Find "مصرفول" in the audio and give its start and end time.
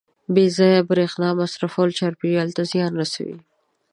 1.41-1.89